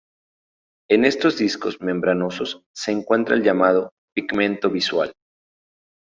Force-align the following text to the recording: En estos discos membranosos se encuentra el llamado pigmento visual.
En 0.89 1.05
estos 1.05 1.37
discos 1.37 1.79
membranosos 1.79 2.63
se 2.73 2.91
encuentra 2.91 3.35
el 3.35 3.43
llamado 3.43 3.91
pigmento 4.15 4.71
visual. 4.71 5.13